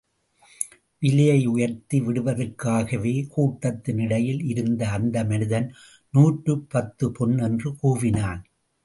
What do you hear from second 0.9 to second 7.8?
விலையை உயர்த்தி விடுவதற்காகவே கூட்டத்தின் இடையில் இருந்த அந்த மனிதன், நூற்றுப்பத்துப் பொன் என்று